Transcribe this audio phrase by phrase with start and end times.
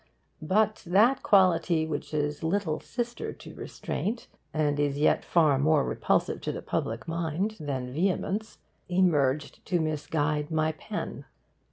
[0.41, 6.41] But that quality which is little sister to restraint, and is yet far more repulsive
[6.41, 8.57] to the public mind than vehemence,
[8.89, 11.25] emerged to misguide my pen.